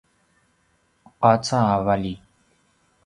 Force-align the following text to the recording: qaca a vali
qaca 1.21 1.57
a 1.73 1.77
vali 1.85 2.13